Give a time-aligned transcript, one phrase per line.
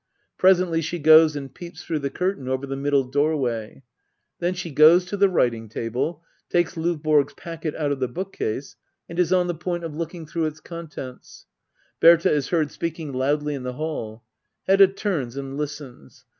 [0.39, 3.83] Presently she goes and peeps through the curtain over the middle doorway^
[4.39, 8.75] Then she goes to the writing'tabte, takes LdvBORo's packet out of the bookcase,
[9.07, 11.45] and is on the point oj looking through its contents,
[11.99, 14.23] Berta is heard speaking loudly in the hall,
[14.65, 16.25] Hedda tunis and listens.